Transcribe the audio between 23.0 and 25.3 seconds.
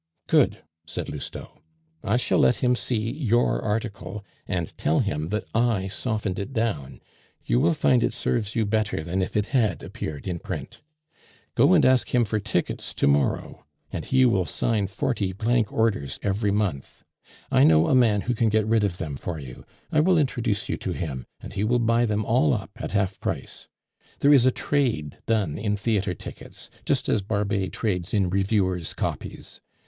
price. There is a trade